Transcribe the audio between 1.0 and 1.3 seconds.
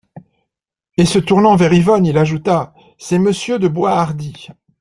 se